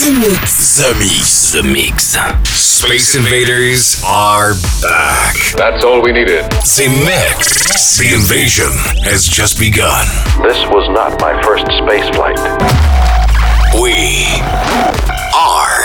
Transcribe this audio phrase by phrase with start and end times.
[0.00, 0.78] The Mix.
[0.78, 1.52] The Mix.
[1.52, 2.16] The Mix.
[2.48, 5.36] Space Invaders are back.
[5.58, 6.50] That's all we needed.
[6.50, 7.98] The Mix.
[7.98, 8.72] The invasion
[9.04, 10.06] has just begun.
[10.42, 12.38] This was not my first space flight.
[13.76, 14.24] We
[15.36, 15.84] are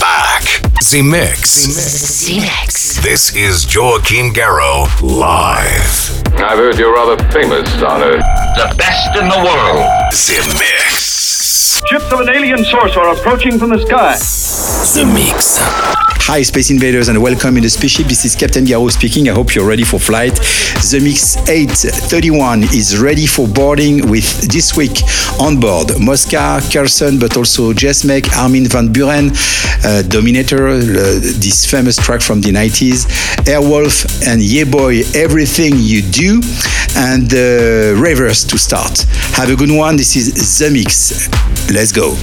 [0.00, 0.62] back.
[0.90, 2.24] The Mix.
[2.26, 3.02] The Mix.
[3.02, 6.24] This is Joachim Garraud live.
[6.40, 8.24] I've heard you're rather famous on Earth.
[8.56, 9.84] The best in the world.
[10.10, 11.15] The Mix.
[11.88, 14.16] Ships of an alien source are approaching from the sky.
[14.98, 16.15] The Mix.
[16.28, 18.08] Hi, Space Invaders, and welcome in the spaceship.
[18.08, 19.28] This is Captain Garraud speaking.
[19.28, 20.34] I hope you're ready for flight.
[20.34, 25.02] The Mix 831 is ready for boarding with this week
[25.38, 29.30] on board Moska, Carsen, but also Jace Mek, Armin van Buuren,
[29.84, 30.82] uh, Dominator, uh,
[31.38, 33.06] this famous track from the 90s,
[33.46, 36.42] Airwolf, and Yeah Boy, Everything You Do,
[36.96, 39.06] and uh, Ravers to start.
[39.38, 39.96] Have a good one.
[39.96, 41.28] This is The Mix.
[41.70, 42.14] Let's go.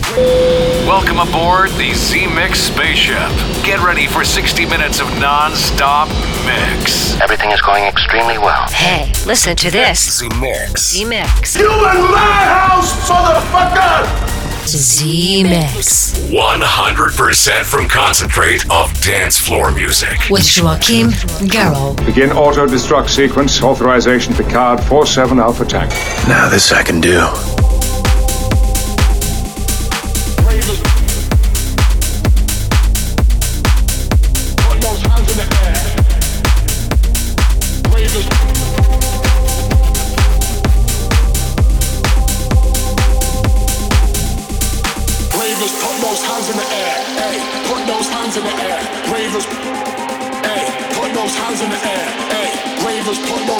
[0.88, 3.30] Welcome aboard the Z Mix spaceship.
[3.64, 6.08] Get ready for 60 minutes of non stop
[6.46, 7.20] mix.
[7.22, 8.66] Everything is going extremely well.
[8.70, 10.18] Hey, listen to this.
[10.18, 10.94] Z-Mix.
[10.94, 11.56] Z Mix.
[11.56, 14.68] You in my house, motherfucker!
[14.68, 16.18] Z Mix.
[16.32, 20.18] 100% from concentrate of dance floor music.
[20.32, 21.10] With Joachim
[21.48, 22.04] Garraud.
[22.04, 23.62] Begin auto destruct sequence.
[23.62, 25.92] Authorization Picard 47 Alpha Tank.
[26.28, 27.20] Now this I can do.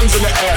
[0.00, 0.56] hands in the air.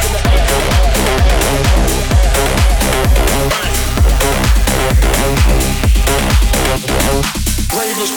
[7.74, 8.14] Bravest.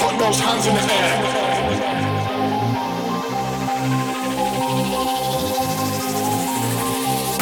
[0.00, 1.12] Put those hands in the air.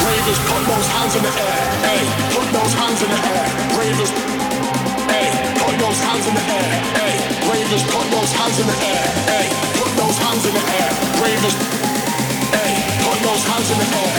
[0.02, 1.60] Bravest, put those hands in the air.
[1.86, 2.02] Hey,
[2.34, 3.46] put those hands in the air.
[3.76, 4.31] Bravest
[5.72, 6.68] put those hands in the air,
[7.48, 9.22] put those hands in the air.
[9.78, 10.90] Put those hands in the air.
[13.02, 14.12] Put those hands in the air.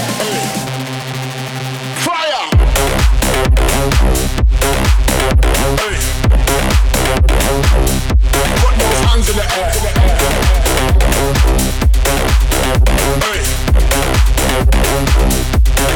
[2.06, 2.50] Fire!
[8.62, 9.72] Put those hands in the air.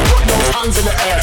[0.08, 1.17] Put those hands in the air.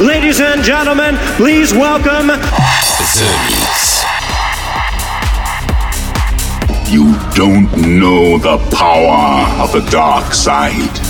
[0.00, 2.28] Ladies and gentlemen, please welcome.
[2.28, 3.04] The
[6.88, 11.07] You don't know the power of the dark side.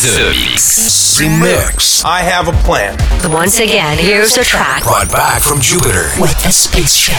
[0.00, 2.04] The Mix.
[2.04, 2.96] I have a plan.
[3.32, 7.16] Once again, here's a track brought back from Jupiter with a spaceship.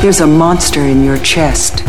[0.00, 1.83] There's a monster in your chest.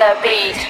[0.00, 0.69] That beat.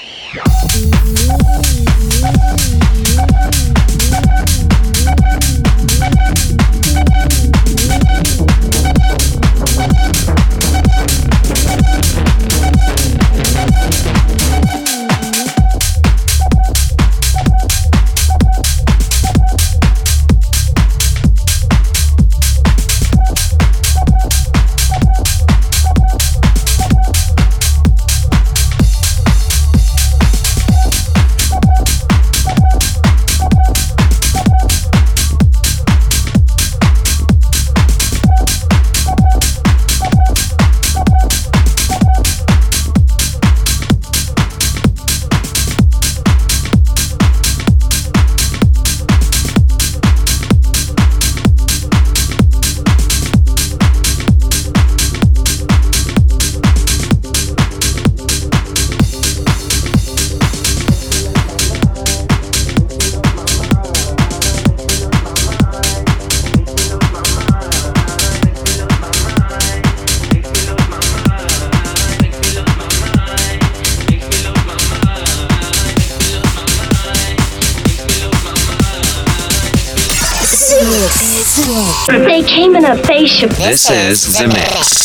[83.21, 85.00] This is The Mix.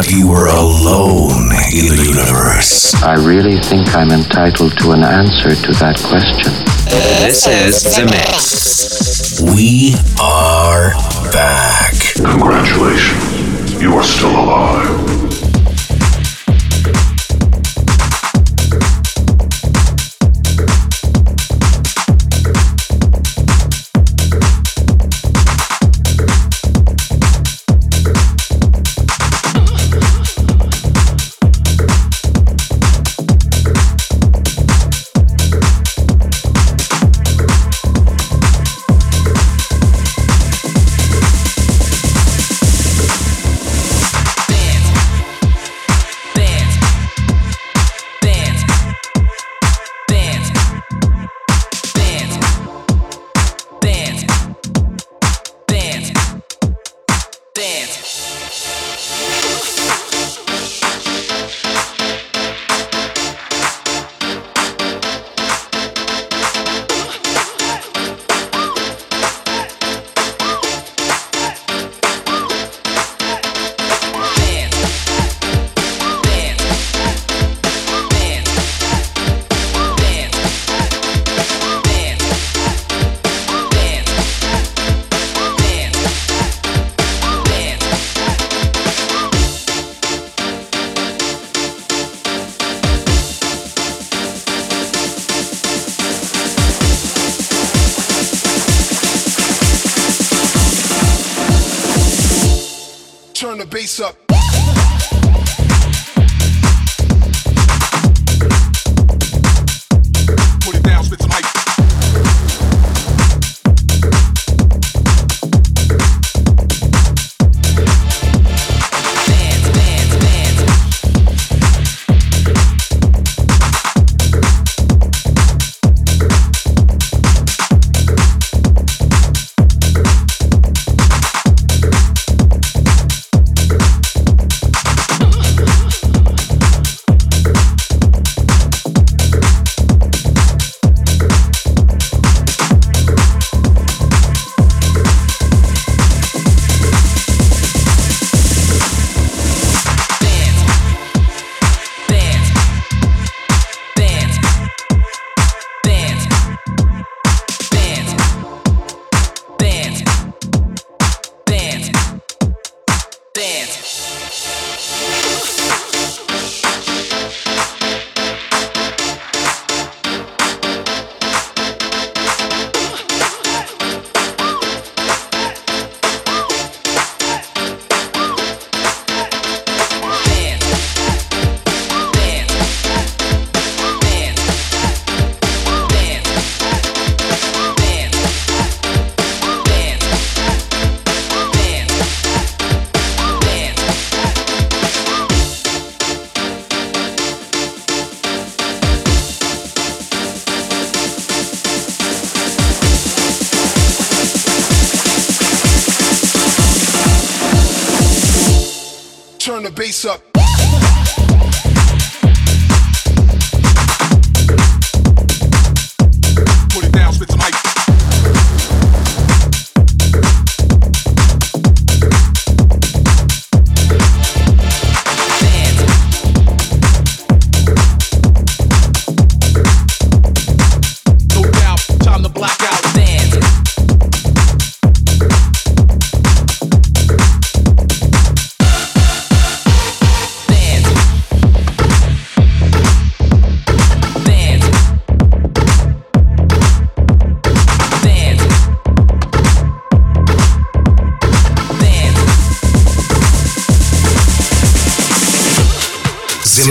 [0.00, 2.94] Thought you were alone in the universe.
[3.02, 6.52] I really think I'm entitled to an answer to that question.
[7.20, 9.42] This is The Mix.
[9.42, 10.92] We are
[11.32, 11.92] back.
[12.14, 13.80] Congratulations.
[13.82, 15.29] You are still alive.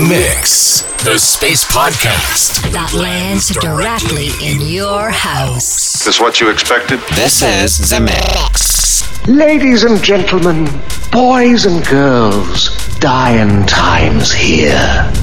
[0.10, 5.94] Space podcast that lands directly in your house.
[5.94, 7.00] Is this what you expected?
[7.14, 9.28] This is The Mix.
[9.28, 10.66] Ladies and gentlemen,
[11.12, 15.14] boys and girls, dying times here.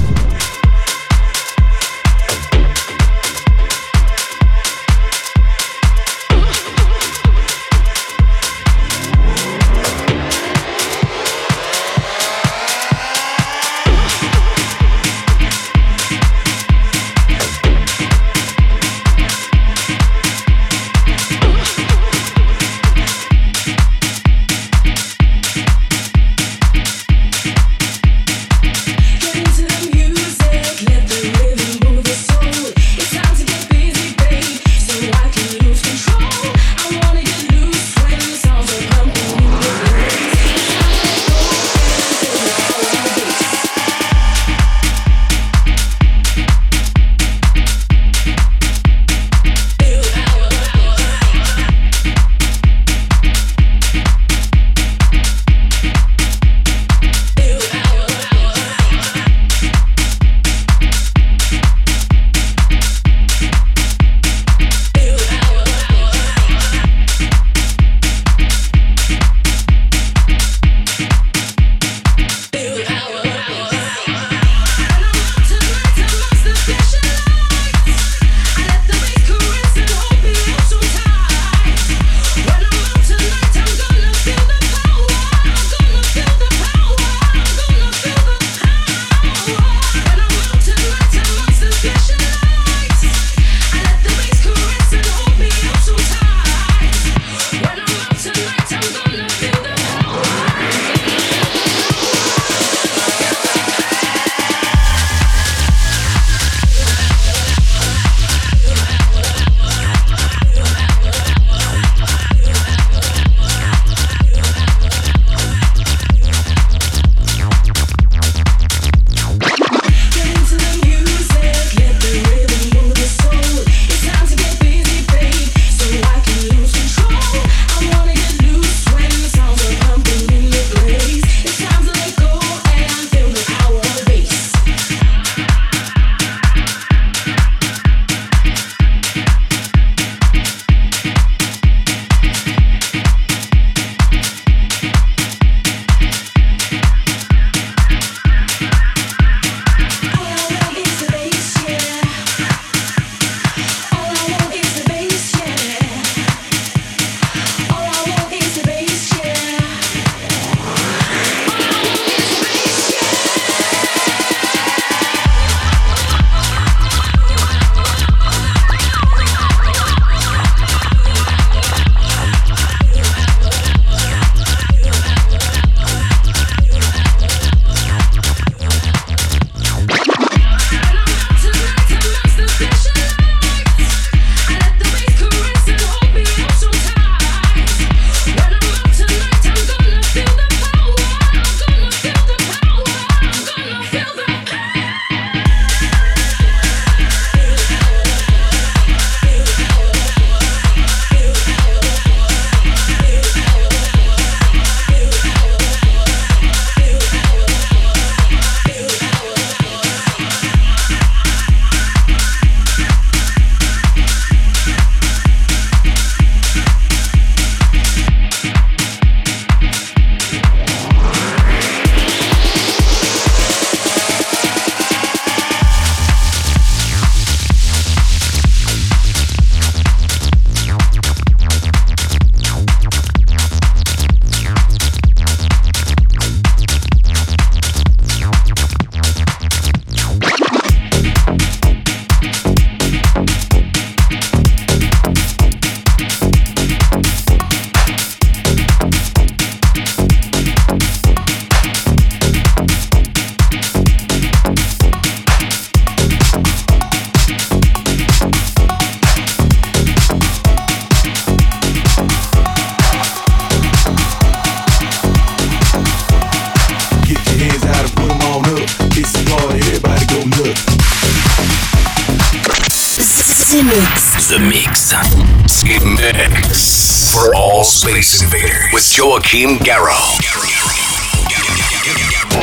[279.27, 280.21] Joachim Garraud.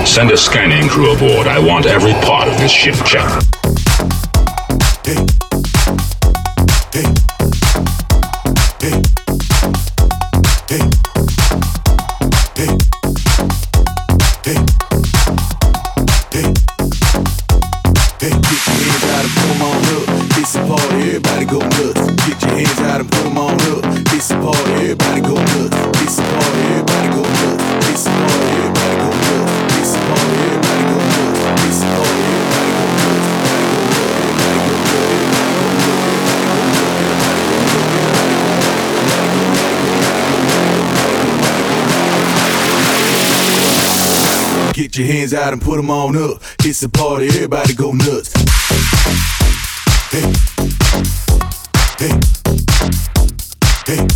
[0.07, 1.47] Send a scanning crew aboard.
[1.47, 3.64] I want every part of this ship checked.
[44.75, 46.43] Get your hands out and put them on up.
[46.65, 48.33] It's a party, everybody go nuts.
[50.11, 50.33] Hey.
[51.97, 52.21] Hey.
[53.87, 54.09] Hey.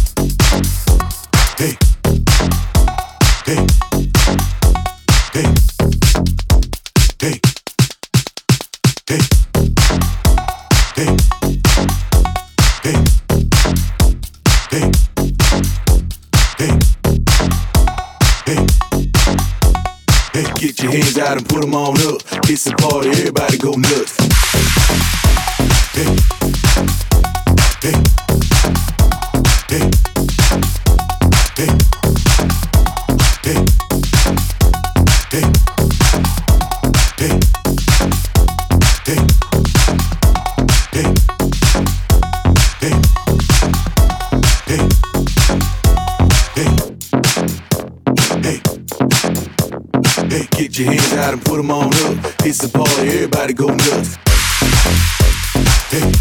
[1.56, 1.76] Hey.
[3.46, 3.77] Hey.
[20.92, 22.22] your hands out and put them on up.
[22.48, 24.16] It's a party, everybody go nuts.
[25.92, 26.16] Hey.
[27.82, 28.02] Hey.
[29.68, 30.07] Hey.
[50.78, 52.24] Get your hands out and put them on up.
[52.44, 54.16] It's a party, everybody go nuts.
[55.90, 56.12] Hey,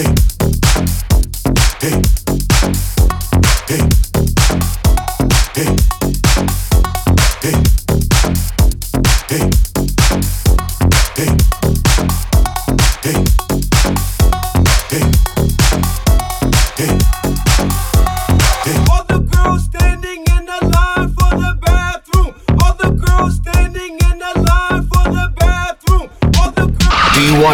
[0.00, 0.33] hey.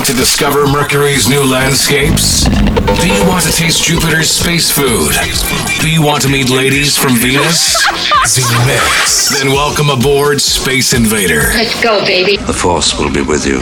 [0.01, 2.45] Want to discover Mercury's new landscapes?
[2.45, 5.13] Do you want to taste Jupiter's space food?
[5.79, 7.75] Do you want to meet ladies from Venus?
[7.85, 9.39] The Mix.
[9.39, 11.51] Then welcome aboard Space Invader.
[11.53, 12.39] Let's go, baby.
[12.39, 13.61] The Force will be with you.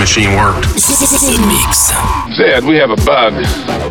[0.00, 0.66] machine worked.
[1.46, 1.92] Mix.
[2.34, 3.89] Zed, we have a bug.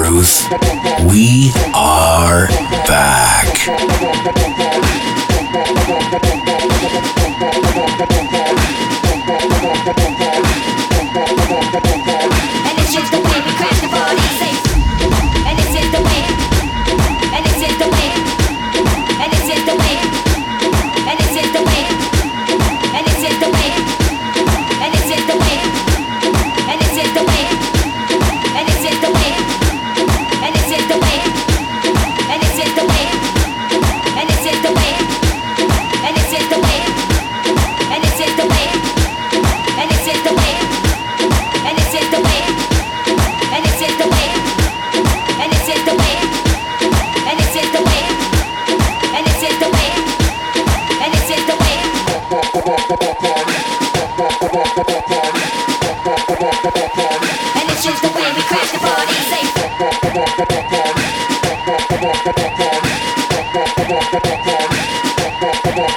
[0.00, 0.48] truth.
[1.04, 2.48] We are
[2.86, 3.40] back.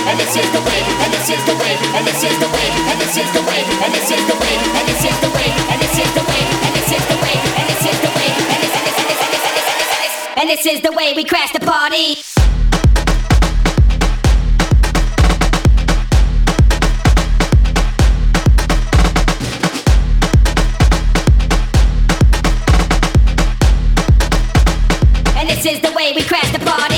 [0.07, 2.69] and this is the way, and this is the way, and this is the way,
[2.91, 5.49] and this is the way, and this is the way, and this is the way,
[5.71, 8.31] and this is the way, and this is the way, and this is the way,
[10.39, 12.23] and this is the way, we crash the party.
[25.49, 26.96] This is the way we crash the party.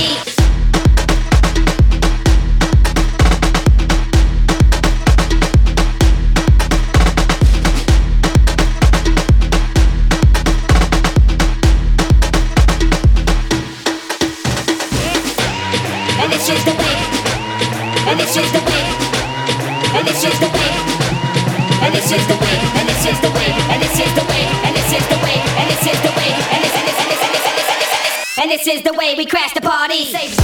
[29.88, 30.12] body.
[30.12, 30.37] Safe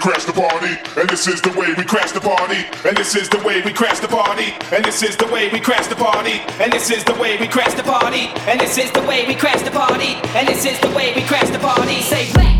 [0.00, 3.28] crash the party, and this is the way we crash the party, and this is
[3.28, 6.40] the way we crash the party, and this is the way we crash the party,
[6.60, 8.28] And this is the way we crash the party.
[8.48, 10.14] And this is the way we crash the party.
[10.36, 12.00] And this is the way we crash the party.
[12.02, 12.59] Say And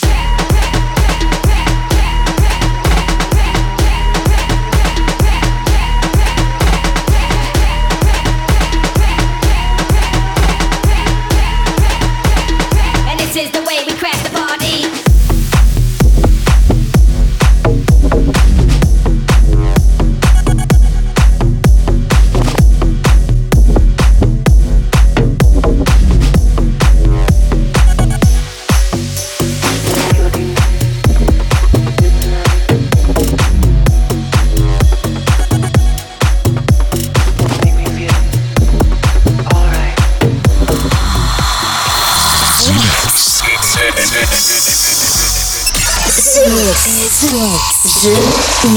[48.61, 48.69] The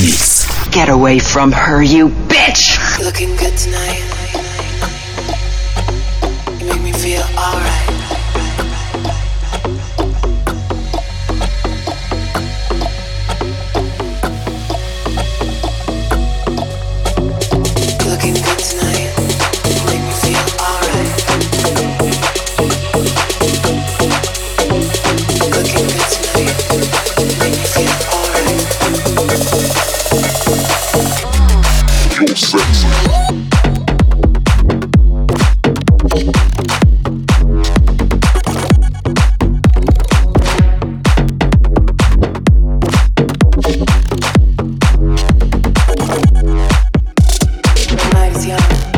[0.00, 0.68] Mix.
[0.70, 2.08] Get away from her, you
[48.46, 48.97] young.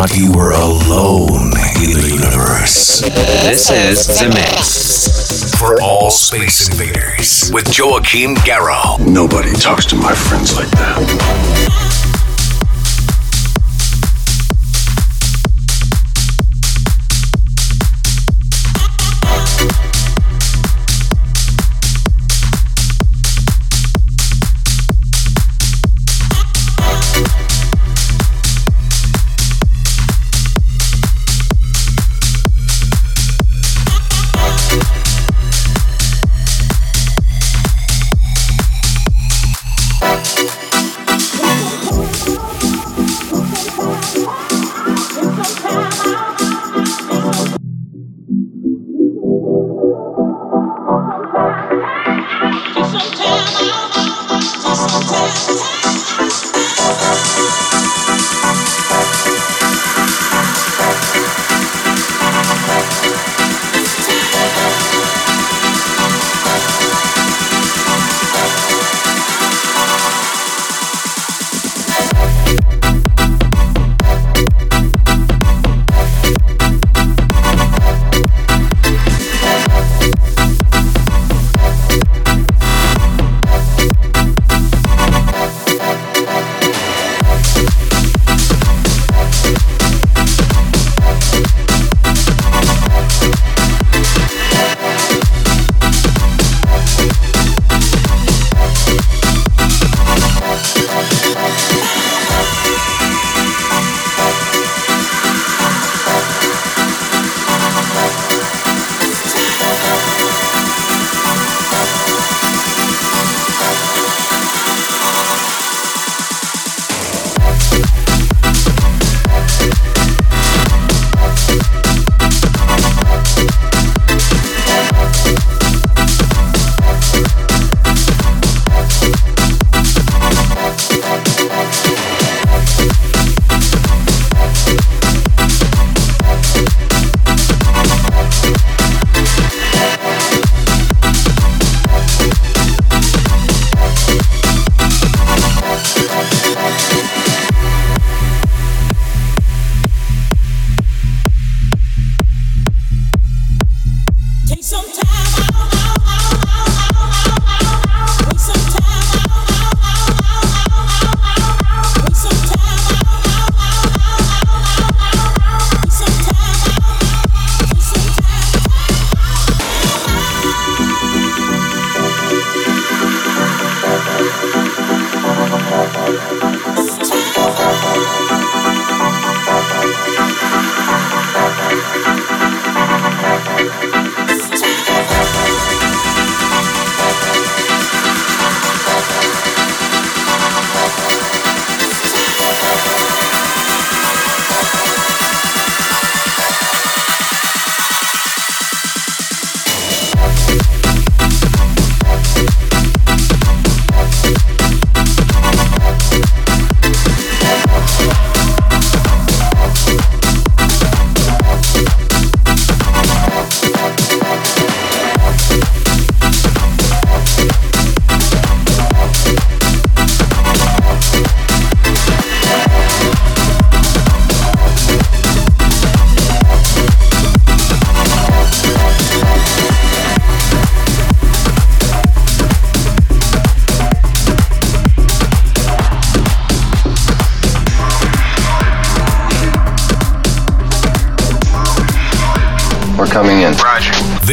[0.00, 3.02] Thought you were alone in the universe.
[3.02, 5.54] This is The Mix.
[5.58, 9.06] For all space invaders with Joachim Garraud.
[9.06, 11.89] Nobody talks to my friends like that.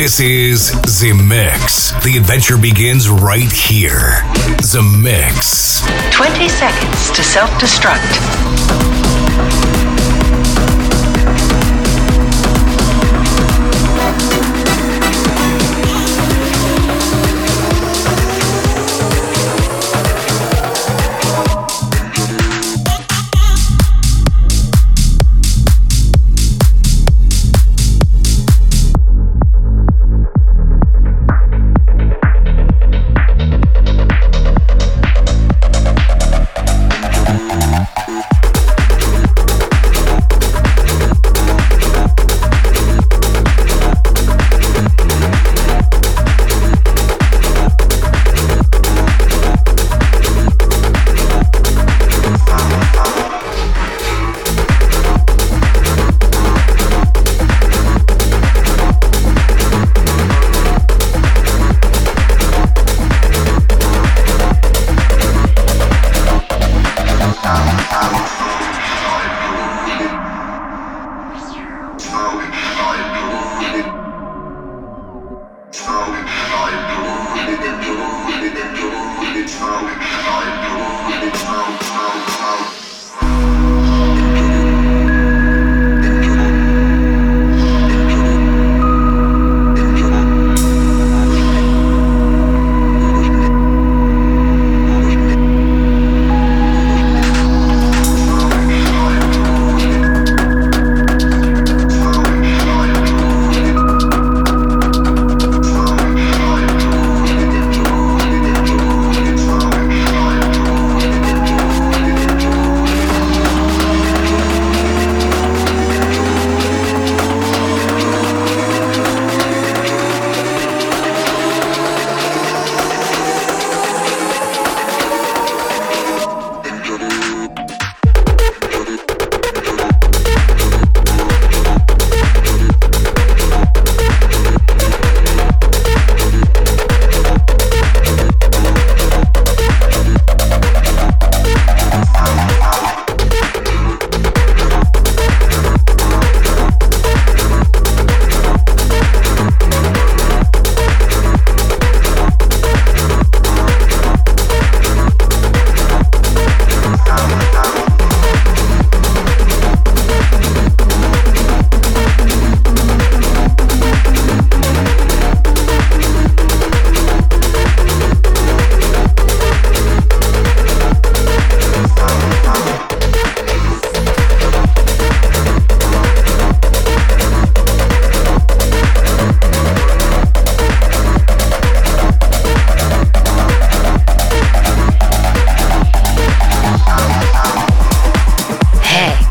[0.07, 1.91] This is The Mix.
[2.05, 4.23] The adventure begins right here.
[4.71, 5.81] The Mix.
[6.15, 8.56] 20 seconds to self destruct.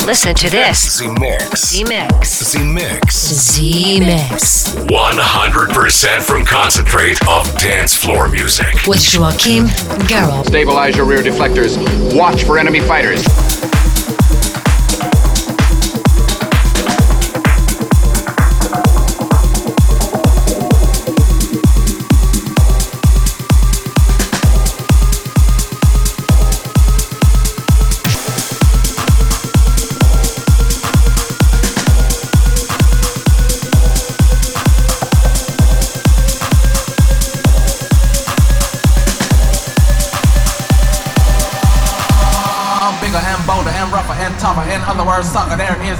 [0.07, 0.99] Listen to this.
[0.99, 1.67] Z Mix.
[1.67, 2.45] Z Mix.
[2.45, 3.15] Z Mix.
[3.17, 4.75] Z Mix.
[4.87, 8.87] 100% from concentrate of dance floor music.
[8.87, 9.65] With Joachim
[10.07, 10.47] Garraud.
[10.47, 11.77] Stabilize your rear deflectors.
[12.17, 13.25] Watch for enemy fighters.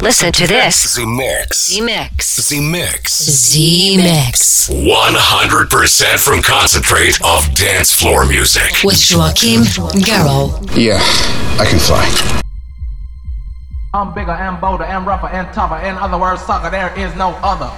[0.00, 0.96] Listen to this.
[0.96, 1.70] The Mix.
[1.70, 2.48] Z Mix.
[2.48, 3.24] The Mix.
[3.24, 4.68] Z Mix.
[4.70, 8.82] 100% from concentrate of dance floor music.
[8.84, 9.62] With Joachim
[10.02, 10.76] Garraud.
[10.76, 11.00] Yeah,
[11.58, 12.04] I can fly.
[13.92, 15.76] I'm bigger and bolder and rougher and tougher.
[15.84, 17.70] In other words, sucker, there is no other.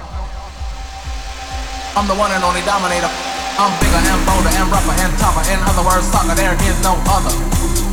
[1.97, 3.09] I'm the one and only dominator.
[3.57, 5.41] I'm bigger and bolder and rougher and tougher.
[5.51, 7.92] In other words, sucker, there is no other.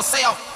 [0.00, 0.49] Myself?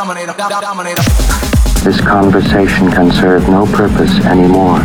[0.00, 0.32] Dominator.
[0.38, 1.02] Dominator.
[1.84, 4.78] This conversation can serve no purpose anymore.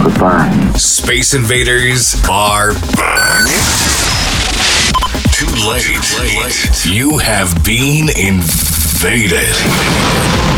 [0.00, 0.48] Goodbye.
[0.76, 3.48] Space Invaders are back.
[5.34, 6.86] Too late.
[6.86, 9.50] You have been invaded.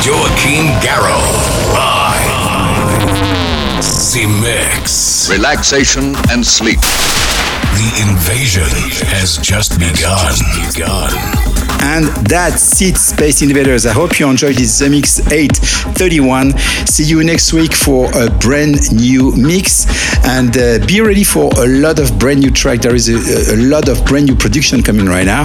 [0.04, 1.72] Joachim Garraud.
[1.72, 3.82] Live.
[3.82, 5.30] Z Mix.
[5.30, 6.80] Relaxation and sleep.
[6.80, 8.68] The invasion
[9.08, 10.34] has just begun.
[10.74, 11.67] begun.
[11.80, 13.86] And that's it, Space Invaders.
[13.86, 16.56] I hope you enjoyed this Mix 831.
[16.86, 19.86] See you next week for a brand new mix.
[20.24, 22.80] And uh, be ready for a lot of brand new track.
[22.80, 25.44] There is a, a lot of brand new production coming right now.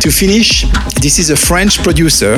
[0.00, 0.62] To finish,
[1.00, 2.34] this is a French producer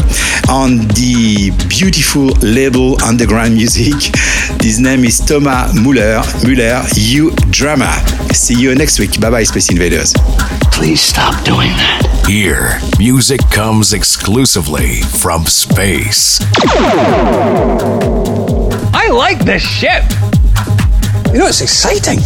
[0.48, 4.14] on the beautiful label Underground Music.
[4.60, 6.22] His name is Thomas Mvller.
[6.42, 7.90] Mvller, you drama.
[8.32, 9.20] See you next week.
[9.20, 10.14] Bye bye, Space Invaders.
[10.72, 12.09] Please stop doing that.
[12.30, 16.38] Here, music comes exclusively from space.
[18.94, 20.04] I like this ship.
[21.32, 22.20] You know, it's exciting.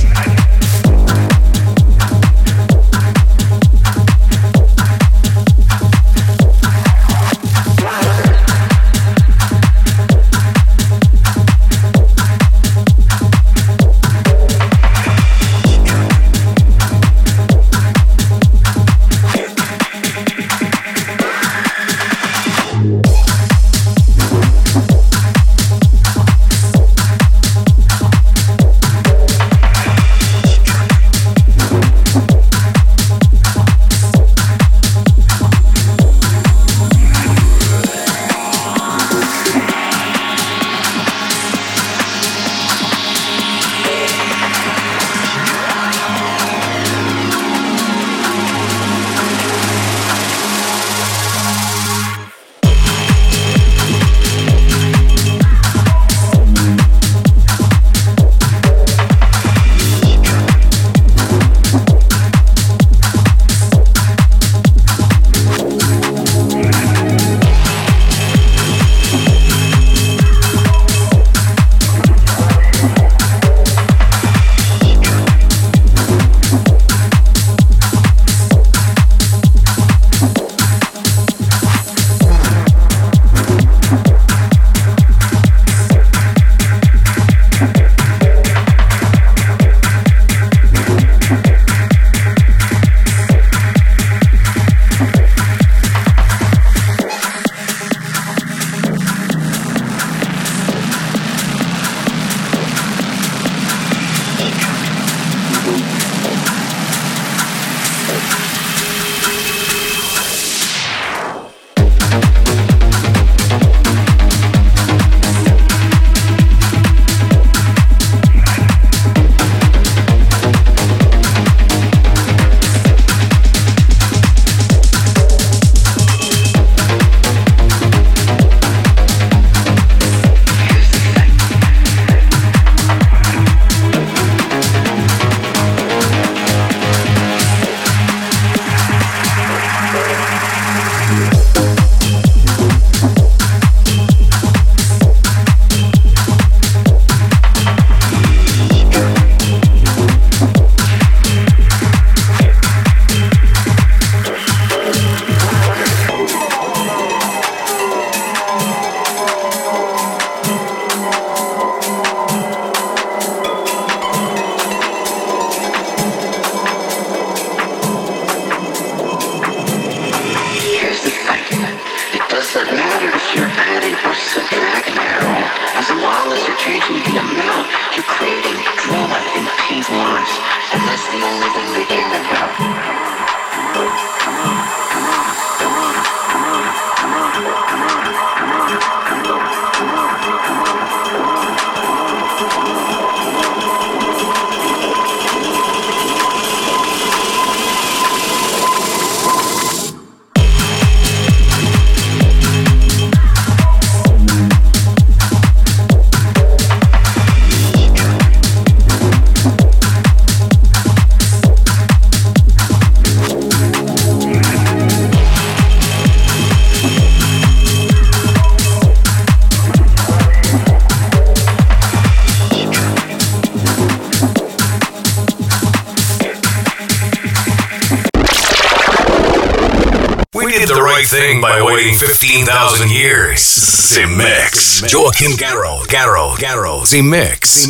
[232.44, 233.40] 15,000 years.
[233.40, 234.86] Zemixx.
[234.86, 236.84] Joachim Garraud, Garraud, Garraud.
[236.84, 237.64] Zemixx.